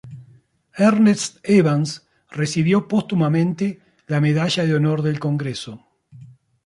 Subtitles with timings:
[0.79, 2.01] Ernest Evans
[2.31, 5.85] recibió póstumamente la Medalla de Honor del Congreso.